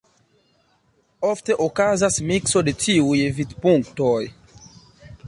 [1.31, 4.19] Ofte okazas mikso de tiuj vidpunktoj.